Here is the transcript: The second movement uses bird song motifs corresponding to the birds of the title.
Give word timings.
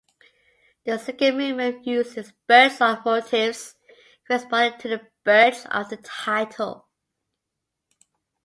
The 0.83 0.97
second 0.97 1.37
movement 1.37 1.85
uses 1.85 2.33
bird 2.47 2.71
song 2.71 3.03
motifs 3.05 3.75
corresponding 4.27 4.79
to 4.79 4.87
the 4.87 5.07
birds 5.23 5.67
of 5.69 5.89
the 5.89 5.97
title. 5.97 6.87